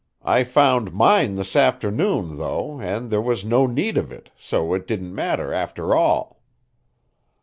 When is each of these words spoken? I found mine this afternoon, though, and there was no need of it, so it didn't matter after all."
I 0.25 0.43
found 0.43 0.93
mine 0.95 1.35
this 1.35 1.55
afternoon, 1.55 2.37
though, 2.39 2.79
and 2.81 3.11
there 3.11 3.21
was 3.21 3.45
no 3.45 3.67
need 3.67 3.97
of 3.99 4.11
it, 4.11 4.31
so 4.35 4.73
it 4.73 4.87
didn't 4.87 5.13
matter 5.13 5.53
after 5.53 5.93
all." 5.93 6.41